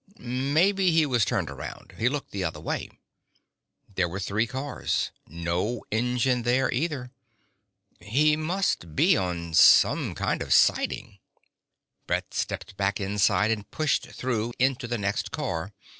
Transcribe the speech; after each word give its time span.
Maybe 0.17 0.89
he 0.89 1.05
was 1.05 1.23
turned 1.25 1.51
around. 1.51 1.93
He 1.99 2.09
looked 2.09 2.31
the 2.31 2.43
other 2.43 2.59
way. 2.59 2.89
There 3.87 4.09
were 4.09 4.19
three 4.19 4.47
cars. 4.47 5.11
No 5.27 5.83
engine 5.91 6.41
there 6.41 6.71
either. 6.73 7.11
He 7.99 8.35
must 8.35 8.95
be 8.95 9.15
on 9.15 9.53
some 9.53 10.15
kind 10.15 10.41
of 10.41 10.53
siding... 10.53 11.19
Brett 12.07 12.33
stepped 12.33 12.75
back 12.77 12.99
inside, 12.99 13.51
and 13.51 13.69
pushed 13.69 14.07
through 14.09 14.53
into 14.57 14.87
the 14.87 14.97
next 14.97 15.29
car. 15.29 15.71